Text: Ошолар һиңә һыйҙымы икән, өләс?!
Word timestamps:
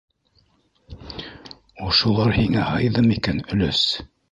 Ошолар 1.89 2.33
һиңә 2.39 2.65
һыйҙымы 2.73 3.21
икән, 3.21 3.45
өләс?! 3.57 3.87